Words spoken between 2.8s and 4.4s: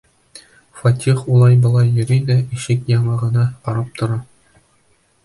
яңағына ҡарап тора.